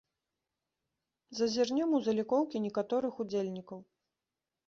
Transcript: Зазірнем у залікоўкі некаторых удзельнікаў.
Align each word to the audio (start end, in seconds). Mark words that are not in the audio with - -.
Зазірнем 1.39 1.89
у 1.97 2.01
залікоўкі 2.07 2.61
некаторых 2.65 3.13
удзельнікаў. 3.25 3.79